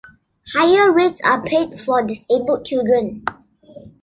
[0.55, 3.23] Higher rates are paid for disabled children.